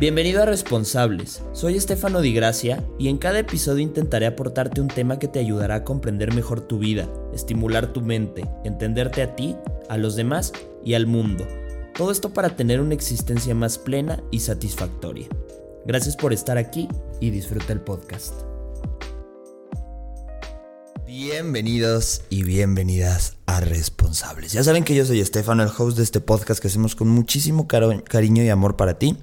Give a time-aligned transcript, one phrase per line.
[0.00, 1.42] Bienvenido a Responsables.
[1.52, 5.74] Soy Estefano Di Gracia y en cada episodio intentaré aportarte un tema que te ayudará
[5.74, 9.56] a comprender mejor tu vida, estimular tu mente, entenderte a ti,
[9.90, 11.46] a los demás y al mundo.
[11.94, 15.28] Todo esto para tener una existencia más plena y satisfactoria.
[15.84, 16.88] Gracias por estar aquí
[17.20, 18.32] y disfruta el podcast.
[21.06, 24.52] Bienvenidos y bienvenidas a Responsables.
[24.52, 27.68] Ya saben que yo soy Estefano, el host de este podcast que hacemos con muchísimo
[27.68, 29.18] cariño y amor para ti.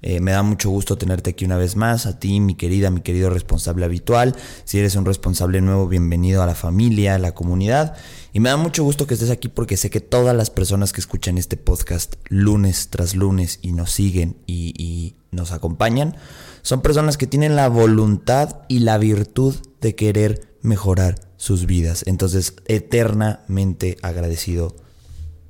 [0.00, 3.00] Eh, me da mucho gusto tenerte aquí una vez más, a ti, mi querida, mi
[3.00, 4.36] querido responsable habitual.
[4.64, 7.96] Si eres un responsable nuevo, bienvenido a la familia, a la comunidad.
[8.32, 11.00] Y me da mucho gusto que estés aquí porque sé que todas las personas que
[11.00, 16.16] escuchan este podcast lunes tras lunes y nos siguen y, y nos acompañan,
[16.62, 22.04] son personas que tienen la voluntad y la virtud de querer mejorar sus vidas.
[22.06, 24.76] Entonces, eternamente agradecido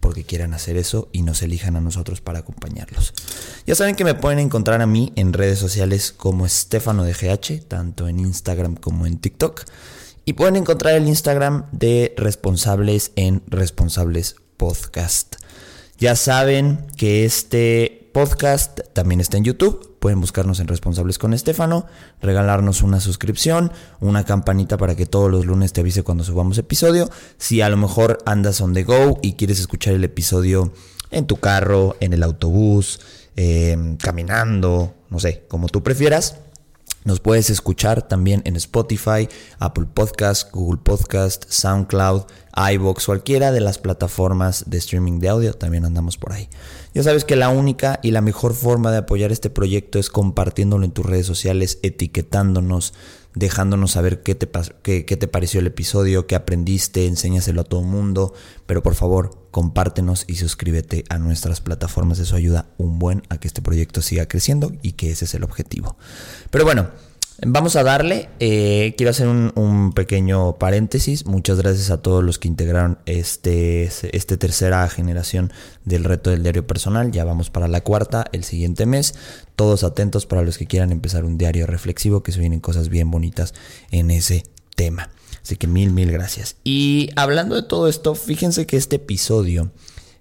[0.08, 3.12] porque quieran hacer eso y nos elijan a nosotros para acompañarlos.
[3.66, 7.68] Ya saben que me pueden encontrar a mí en redes sociales como Estefano de GH,
[7.68, 9.64] tanto en Instagram como en TikTok.
[10.24, 15.36] Y pueden encontrar el Instagram de Responsables en Responsables Podcast.
[15.98, 21.86] Ya saben que este podcast también está en YouTube pueden buscarnos en Responsables con Estefano,
[22.22, 27.10] regalarnos una suscripción, una campanita para que todos los lunes te avise cuando subamos episodio.
[27.36, 30.72] Si a lo mejor andas on the go y quieres escuchar el episodio
[31.10, 33.00] en tu carro, en el autobús,
[33.36, 36.36] em, caminando, no sé, como tú prefieras.
[37.04, 42.24] Nos puedes escuchar también en Spotify, Apple Podcast, Google Podcast, SoundCloud,
[42.72, 46.48] iBox, cualquiera de las plataformas de streaming de audio, también andamos por ahí.
[46.94, 50.84] Ya sabes que la única y la mejor forma de apoyar este proyecto es compartiéndolo
[50.84, 52.94] en tus redes sociales, etiquetándonos,
[53.38, 54.48] dejándonos saber qué te,
[54.82, 58.34] qué, qué te pareció el episodio, qué aprendiste, enséñaselo a todo el mundo,
[58.66, 63.48] pero por favor compártenos y suscríbete a nuestras plataformas, eso ayuda un buen a que
[63.48, 65.96] este proyecto siga creciendo y que ese es el objetivo.
[66.50, 66.88] Pero bueno,
[67.46, 71.24] Vamos a darle, eh, quiero hacer un, pequeño paréntesis.
[71.24, 75.52] Muchas gracias a todos los que integraron este, este tercera generación
[75.84, 77.12] del reto del diario personal.
[77.12, 79.14] Ya vamos para la cuarta el siguiente mes.
[79.54, 83.08] Todos atentos para los que quieran empezar un diario reflexivo, que se vienen cosas bien
[83.12, 83.54] bonitas
[83.92, 84.42] en ese
[84.74, 85.10] tema.
[85.40, 86.56] Así que mil, mil gracias.
[86.64, 89.70] Y hablando de todo esto, fíjense que este episodio,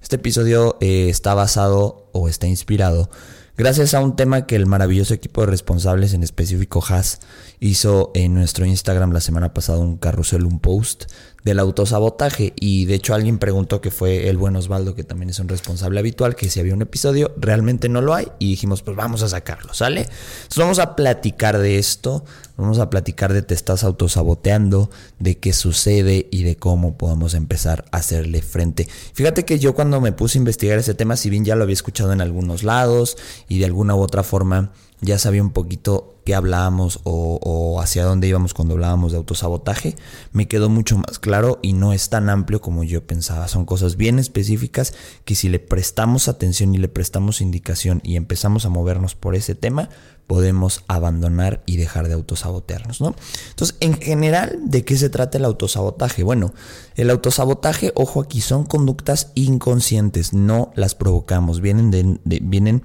[0.04, 3.10] este episodio eh, está basado o está inspirado
[3.58, 7.22] Gracias a un tema que el maravilloso equipo de responsables, en específico Haas,
[7.60, 11.06] hizo en nuestro Instagram la semana pasada un carrusel, un post
[11.48, 12.54] del autosabotaje.
[12.56, 16.00] Y de hecho alguien preguntó que fue el buen Osvaldo, que también es un responsable
[16.00, 18.28] habitual, que si había un episodio, realmente no lo hay.
[18.40, 20.02] Y dijimos, pues vamos a sacarlo, ¿sale?
[20.02, 22.24] Entonces vamos a platicar de esto,
[22.58, 27.86] vamos a platicar de te estás autosaboteando, de qué sucede y de cómo podemos empezar
[27.92, 28.88] a hacerle frente.
[29.14, 31.74] Fíjate que yo cuando me puse a investigar ese tema, si bien ya lo había
[31.74, 34.72] escuchado en algunos lados y de alguna u otra forma
[35.02, 39.96] ya sabía un poquito qué hablábamos o, hacia dónde íbamos cuando hablábamos de autosabotaje,
[40.34, 43.48] me quedó mucho más claro y no es tan amplio como yo pensaba.
[43.48, 44.94] Son cosas bien específicas
[45.24, 49.56] que si le prestamos atención y le prestamos indicación y empezamos a movernos por ese
[49.56, 49.88] tema,
[50.28, 53.16] podemos abandonar y dejar de autosabotearnos, ¿no?
[53.52, 56.24] Entonces, en general, ¿de qué se trata el autosabotaje?
[56.24, 56.54] Bueno,
[56.98, 62.84] el autosabotaje, ojo aquí, son conductas inconscientes, no las provocamos, vienen de vienen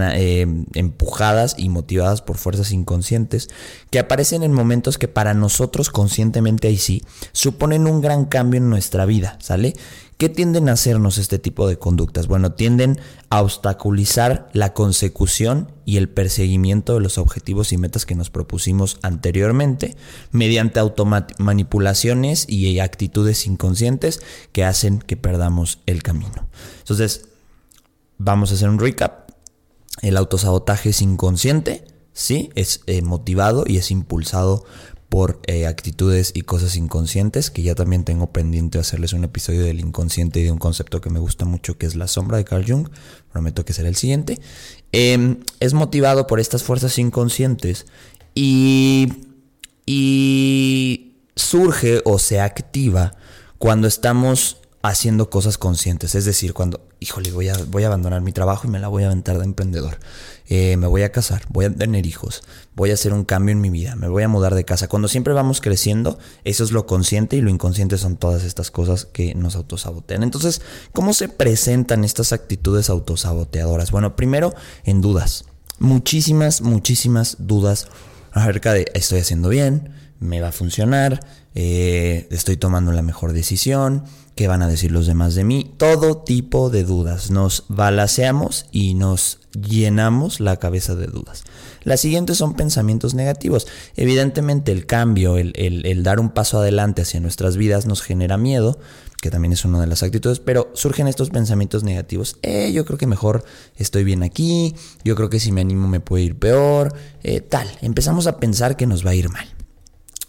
[0.00, 3.48] eh, empujadas y motivadas por fuerzas inconscientes
[3.90, 8.70] que aparecen en momentos que para nosotros conscientemente ahí sí suponen un gran cambio en
[8.70, 9.74] nuestra vida, ¿sale?
[10.22, 12.28] ¿Qué tienden a hacernos este tipo de conductas?
[12.28, 18.14] Bueno, tienden a obstaculizar la consecución y el perseguimiento de los objetivos y metas que
[18.14, 19.96] nos propusimos anteriormente
[20.30, 20.80] mediante
[21.38, 24.22] manipulaciones y actitudes inconscientes
[24.52, 26.46] que hacen que perdamos el camino.
[26.78, 27.24] Entonces,
[28.18, 29.21] vamos a hacer un recap.
[30.00, 34.64] El autosabotaje es inconsciente, sí, es eh, motivado y es impulsado
[35.12, 39.62] por eh, actitudes y cosas inconscientes, que ya también tengo pendiente de hacerles un episodio
[39.62, 42.44] del inconsciente y de un concepto que me gusta mucho, que es la sombra de
[42.44, 42.88] Carl Jung,
[43.30, 44.40] prometo que será el siguiente.
[44.90, 47.84] Em, es motivado por estas fuerzas inconscientes
[48.34, 49.12] y,
[49.84, 53.14] y surge o se activa
[53.58, 56.16] cuando estamos haciendo cosas conscientes.
[56.16, 59.04] Es decir, cuando, híjole, voy a, voy a abandonar mi trabajo y me la voy
[59.04, 59.98] a aventar de emprendedor.
[60.48, 62.42] Eh, me voy a casar, voy a tener hijos,
[62.74, 64.88] voy a hacer un cambio en mi vida, me voy a mudar de casa.
[64.88, 69.06] Cuando siempre vamos creciendo, eso es lo consciente y lo inconsciente son todas estas cosas
[69.06, 70.24] que nos autosabotean.
[70.24, 70.60] Entonces,
[70.92, 73.92] ¿cómo se presentan estas actitudes autosaboteadoras?
[73.92, 74.52] Bueno, primero
[74.84, 75.44] en dudas.
[75.78, 77.88] Muchísimas, muchísimas dudas
[78.32, 81.20] acerca de estoy haciendo bien, me va a funcionar,
[81.54, 84.04] eh, estoy tomando la mejor decisión,
[84.34, 87.30] qué van a decir los demás de mí, todo tipo de dudas.
[87.30, 91.44] Nos balaseamos y nos llenamos la cabeza de dudas.
[91.84, 93.66] Las siguientes son pensamientos negativos.
[93.96, 98.78] Evidentemente el cambio, el, dar un paso adelante hacia nuestras vidas nos genera miedo,
[99.20, 102.38] que también es una de las actitudes, pero surgen estos pensamientos negativos.
[102.42, 103.44] Eh, yo creo que mejor
[103.76, 104.74] estoy bien aquí,
[105.04, 107.68] yo creo que si me animo me puede ir peor, eh, tal.
[107.82, 109.46] Empezamos a pensar que nos va a ir mal.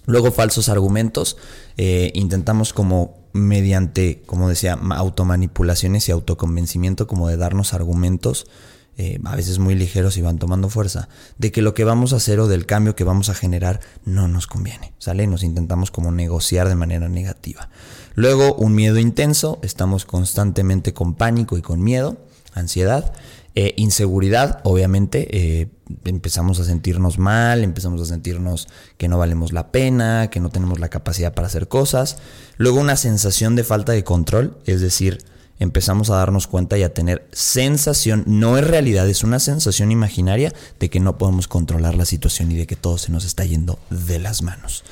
[0.06, 1.38] Luego falsos argumentos,
[1.78, 8.48] eh, intentamos como mediante, como decía, automanipulaciones y autoconvencimiento, como de darnos argumentos
[8.96, 11.10] eh, a veces muy ligeros y van tomando fuerza,
[11.40, 14.28] de que lo que vamos a hacer o del cambio que vamos a generar no
[14.28, 15.26] nos conviene, ¿sale?
[15.26, 17.70] Nos intentamos como negociar de manera negativa.
[18.14, 22.18] Luego, un miedo intenso, estamos constantemente con pánico y con miedo,
[22.54, 23.14] ansiedad.
[23.56, 25.68] Eh, inseguridad, obviamente, eh,
[26.06, 28.68] empezamos a sentirnos mal, empezamos a sentirnos
[28.98, 32.18] que no valemos la pena, que no tenemos la capacidad para hacer cosas.
[32.58, 35.24] Luego una sensación de falta de control, es decir,
[35.60, 40.52] empezamos a darnos cuenta y a tener sensación, no es realidad, es una sensación imaginaria
[40.80, 43.78] de que no podemos controlar la situación y de que todo se nos está yendo
[43.92, 44.84] de las manos.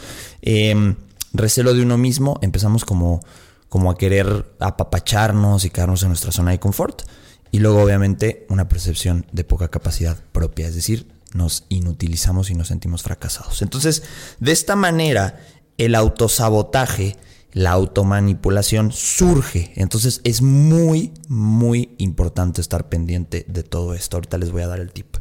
[0.44, 0.96] Em,
[1.34, 3.22] recelo de uno mismo, empezamos como,
[3.70, 7.04] como a querer apapacharnos y quedarnos en nuestra zona de confort.
[7.52, 12.70] Y luego obviamente una percepción de poca capacidad propia, es decir, nos inutilizamos y nos
[12.70, 13.62] sentimos fracasados.
[13.62, 14.04] Entonces,
[14.40, 15.40] de esta manera,
[15.78, 17.18] el autosabotaje
[17.54, 19.74] la automanipulación surge.
[19.76, 24.18] Entonces es muy, muy importante estar pendiente de todo esto.
[24.18, 25.18] Ahorita les voy a dar el tip.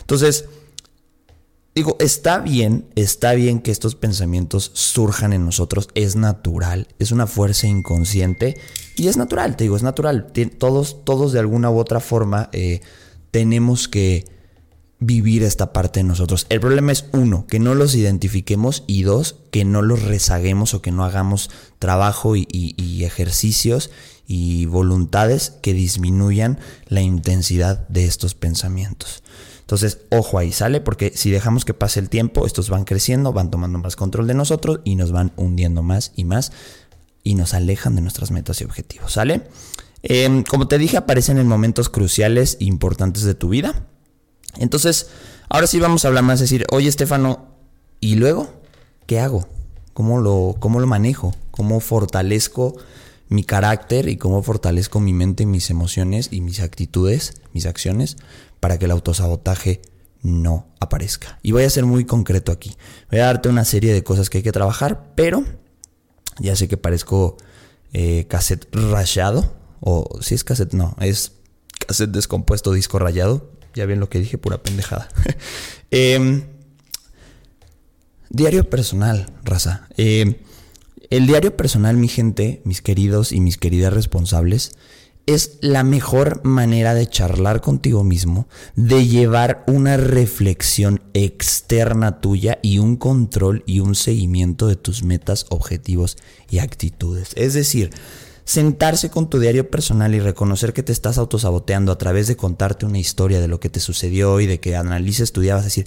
[0.00, 0.46] Entonces,
[1.74, 5.88] digo, está bien, está bien que estos pensamientos surjan en nosotros.
[5.94, 8.56] Es natural, es una fuerza inconsciente
[8.96, 10.32] y es natural, te digo, es natural.
[10.58, 12.80] Todos, todos de alguna u otra forma eh,
[13.30, 14.24] tenemos que
[15.00, 16.46] vivir esta parte de nosotros.
[16.48, 20.82] El problema es uno, que no los identifiquemos y dos, que no los rezaguemos o
[20.82, 23.90] que no hagamos trabajo y, ejercicios
[24.26, 29.22] y voluntades que disminuyan la intensidad de estos pensamientos.
[29.64, 30.80] Entonces, ojo ahí, ¿sale?
[30.80, 34.34] Porque si dejamos que pase el tiempo, estos van creciendo, van tomando más control de
[34.34, 36.52] nosotros y nos van hundiendo más y más
[37.22, 39.48] y nos alejan de nuestras metas y objetivos, ¿sale?
[40.02, 43.86] Em, como te dije, aparecen en momentos cruciales e importantes de tu vida
[44.58, 45.08] entonces,
[45.48, 47.46] ahora sí vamos a hablar más, decir, oye Estefano,
[48.00, 48.48] ¿y luego
[49.06, 49.46] qué hago?
[49.92, 51.34] ¿Cómo lo, cómo lo manejo?
[51.50, 52.76] ¿Cómo fortalezco
[53.28, 58.16] mi carácter y cómo fortalezco mi mente, mis emociones y mis actitudes, mis acciones,
[58.60, 59.82] para que el autosabotaje
[60.22, 61.38] no aparezca?
[61.42, 62.74] Y voy a ser muy concreto aquí.
[63.10, 65.44] Voy a darte una serie de cosas que hay que trabajar, pero
[66.38, 67.36] ya sé que parezco
[67.92, 71.32] eh, cassette rayado, o si es cassette, no, es
[71.86, 75.08] cassette descompuesto, disco rayado, ya ven lo que dije, pura pendejada.
[75.90, 76.42] Em,
[78.30, 79.86] diario personal, raza.
[79.96, 80.34] Em,
[81.10, 84.72] el diario personal, mi gente, mis queridos y mis queridas responsables,
[85.26, 88.46] es la mejor manera de charlar contigo mismo,
[88.76, 95.46] de llevar una reflexión externa tuya y un control y un seguimiento de tus metas,
[95.48, 96.18] objetivos
[96.50, 97.30] y actitudes.
[97.36, 97.90] Es decir,
[98.44, 102.84] sentarse con tu diario personal y reconocer que te estás autosaboteando a través de contarte
[102.84, 105.66] una historia de lo que te sucedió y de que analices tu día, vas a
[105.66, 105.86] decir,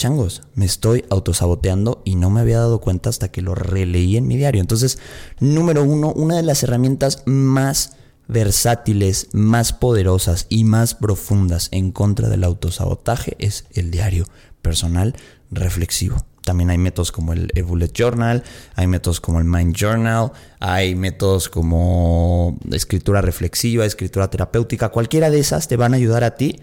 [0.00, 4.26] changos, me estoy autosaboteando y no me había dado cuenta hasta que lo releí en
[4.26, 4.62] mi diario.
[4.62, 4.98] Entonces,
[5.40, 7.96] número uno, una de las herramientas más
[8.26, 14.24] versátiles, más poderosas y más profundas en contra del autosabotaje es el diario
[14.62, 15.14] personal
[15.50, 16.24] reflexivo.
[16.44, 18.42] También hay métodos como el Bullet Journal,
[18.76, 24.88] hay métodos como el Mind Journal, hay métodos como escritura reflexiva, escritura terapéutica.
[24.88, 26.58] Cualquiera de esas te van a ayudar a ti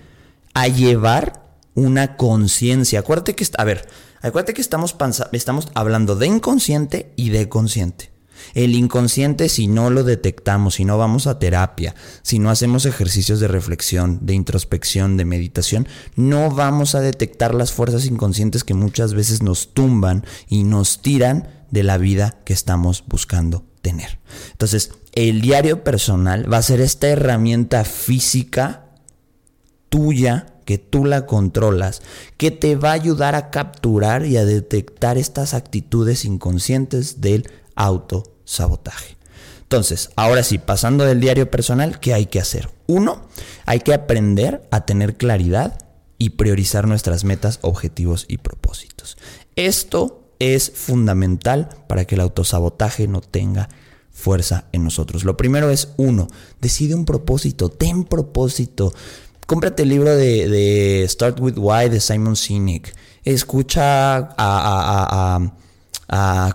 [0.56, 1.47] a llevar
[1.78, 3.00] una conciencia.
[3.00, 3.88] Acuérdate que, a ver,
[4.22, 4.96] acuérdate que estamos,
[5.32, 8.12] estamos hablando de inconsciente y de consciente.
[8.56, 11.94] El inconsciente, si no lo detectamos, si no vamos a terapia,
[12.24, 17.72] si no hacemos ejercicios de reflexión, de introspección, de meditación, no vamos a detectar las
[17.72, 23.04] fuerzas inconscientes que muchas veces nos tumban y nos tiran de la vida que estamos
[23.08, 24.20] buscando tener.
[24.52, 28.86] Entonces, el diario personal va a ser esta herramienta física
[29.90, 32.02] tuya que tú la controlas,
[32.36, 39.16] que te va a ayudar a capturar y a detectar estas actitudes inconscientes del autosabotaje.
[39.62, 42.70] Entonces, ahora sí, pasando del diario personal, ¿qué hay que hacer?
[42.86, 43.22] Uno,
[43.66, 45.78] hay que aprender a tener claridad
[46.18, 49.18] y priorizar nuestras metas, objetivos y propósitos.
[49.56, 53.70] Esto es fundamental para que el autosabotaje no tenga
[54.18, 55.24] fuerza en nosotros.
[55.24, 56.28] Lo primero es, uno,
[56.60, 58.92] decide un propósito, ten propósito.
[59.48, 62.94] Cómprate el libro de, Start With Why de Simon Sinek.
[63.24, 65.50] Escucha a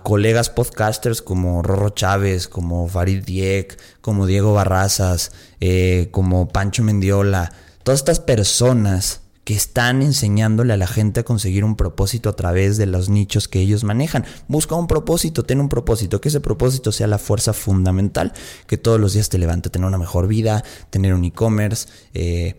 [0.03, 7.51] colegas podcasters como Rorro Chávez, como Farid Diek, como Diego Barrazas, eh, como Pancho Mendiola,
[7.81, 12.77] todas estas personas que están enseñándole a la gente a conseguir un propósito a través
[12.77, 14.23] de los nichos que ellos manejan.
[14.47, 18.33] Busca un propósito, ten un propósito, que ese propósito sea la fuerza fundamental,
[18.67, 22.55] que todos los días te levante, tener una mejor vida, tener un e-commerce, eh,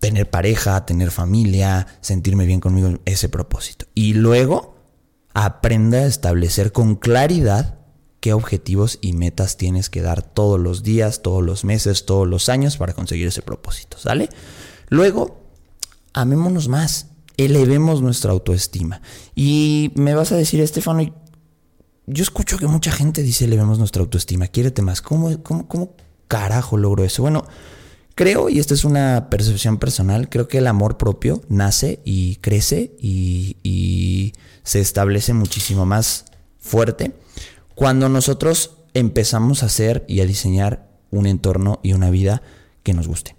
[0.00, 3.86] tener pareja, tener familia, sentirme bien conmigo, ese propósito.
[3.94, 4.74] Y luego
[5.34, 7.78] aprenda a establecer con claridad
[8.18, 12.48] qué objetivos y metas tienes que dar todos los días, todos los meses, todos los
[12.48, 14.30] años para conseguir ese propósito, ¿sale?
[14.88, 15.42] Luego,
[16.14, 19.02] amémonos más, elevemos nuestra autoestima.
[19.34, 21.14] Y me vas a decir, Estefano,
[22.06, 25.02] yo escucho que mucha gente dice elevemos nuestra autoestima, quiérete más.
[25.02, 25.94] ¿Cómo, cómo, cómo
[26.26, 27.22] carajo logro eso?
[27.22, 27.44] Bueno,
[28.20, 32.92] creo, y esta es una percepción personal, creo que el amor propio nace y crece
[33.00, 36.26] y, se establece muchísimo más
[36.60, 37.12] fuerte
[37.74, 42.42] cuando nosotros empezamos a hacer y a diseñar un entorno y una vida
[42.82, 43.36] que nos guste.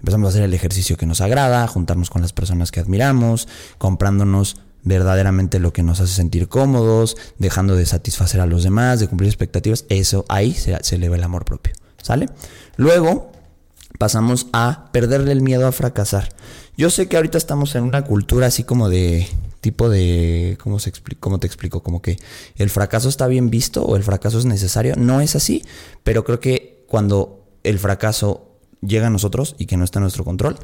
[0.00, 3.46] Empezamos a hacer el ejercicio que nos agrada, juntarnos con las personas que admiramos,
[3.78, 9.06] comprándonos verdaderamente lo que nos hace sentir cómodos, dejando de satisfacer a los demás, de
[9.06, 9.84] cumplir expectativas.
[9.88, 11.74] Eso ahí se, se eleva el amor propio.
[12.02, 12.28] ¿Sale?
[12.76, 13.35] Luego
[13.98, 16.28] pasamos a perderle el miedo a fracasar.
[16.76, 19.26] Yo sé que ahorita estamos en una cultura así como de
[19.60, 21.82] tipo de ¿cómo se cómo te explico?
[21.82, 22.18] Como que
[22.56, 24.94] el fracaso está bien visto o el fracaso es necesario.
[24.96, 25.64] No es así,
[26.04, 30.24] pero creo que cuando el fracaso llega a nosotros y que no está en nuestro
[30.24, 30.58] control,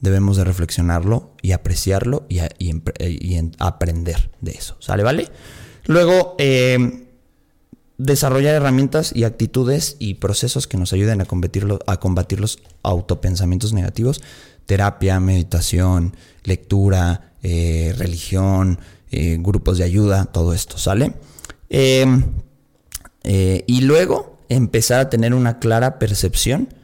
[0.00, 2.40] debemos de reflexionarlo y apreciarlo y,
[3.58, 4.76] aprender de eso.
[4.80, 5.02] ¿Sale?
[5.02, 5.28] ¿Vale?
[5.84, 7.07] Luego, em,
[7.98, 11.24] desarrollar herramientas y actitudes y procesos que nos ayuden a
[11.86, 14.22] a combatir los autopensamientos negativos.
[14.66, 18.78] Terapia, meditación, lectura, eh, religión,
[19.10, 21.14] eh, grupos de ayuda, todo esto, ¿sale?
[21.68, 22.24] Em,
[23.24, 26.74] eh, y luego empezar a tener una clara percepción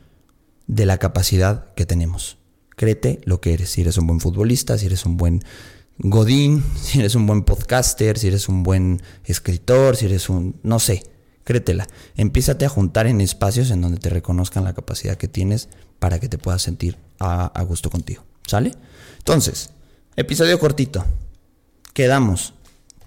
[0.66, 2.38] de la capacidad que tenemos.
[2.76, 3.70] Créete lo que eres.
[3.70, 5.42] Si eres un buen futbolista, si eres un buen
[5.98, 10.56] godín, si eres un buen podcaster, si eres un buen escritor, si eres un...
[10.62, 11.04] no sé,
[11.44, 11.86] créetela.
[12.16, 16.28] Empiézate a juntar en espacios en donde te reconozcan la capacidad que tienes para que
[16.28, 18.24] te puedas sentir a, a gusto contigo.
[18.46, 18.72] ¿Sale?
[19.18, 19.70] Entonces,
[20.16, 21.04] episodio cortito.
[21.92, 22.54] Quedamos.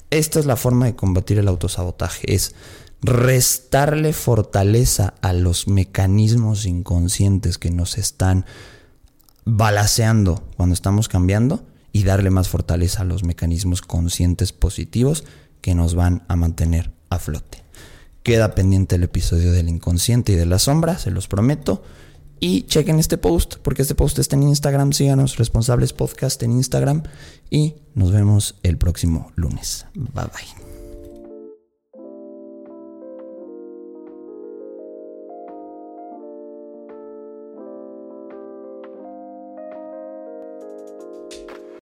[0.09, 2.33] Esta es la forma de combatir el autosabotaje.
[2.33, 2.55] Es
[3.01, 8.45] restarle fortaleza a los mecanismos inconscientes que nos están
[9.45, 11.63] balaceando cuando estamos cambiando
[11.97, 15.23] y darle más fortaleza a los mecanismos conscientes positivos
[15.61, 17.63] que nos van a mantener a flote.
[18.21, 21.81] Queda pendiente el episodio del inconsciente y de la sombra, se los prometo.
[22.39, 24.93] Y chequen este post, porque este post está en Instagram.
[24.93, 27.01] Síganos, Responsables Podcast en Instagram.
[27.49, 29.87] Y nos vemos el próximo lunes.
[29.95, 30.66] Bye bye.